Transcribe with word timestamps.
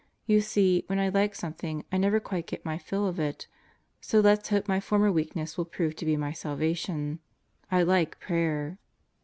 You 0.25 0.41
see, 0.41 0.83
when 0.87 0.97
I 0.97 1.09
like 1.09 1.35
something, 1.35 1.85
I 1.91 1.97
never 1.99 2.19
quite 2.19 2.47
get 2.47 2.65
my 2.65 2.79
fill 2.79 3.05
of 3.05 3.19
it. 3.19 3.45
So 4.01 4.19
let's 4.19 4.49
hope 4.49 4.67
my 4.67 4.79
former 4.79 5.11
weakness 5.11 5.59
will 5.59 5.65
prove 5.65 5.95
to 5.97 6.05
be 6.05 6.17
my 6.17 6.31
salvation. 6.31 7.19
I 7.69 7.83
like 7.83 8.19
prayer. 8.19 8.79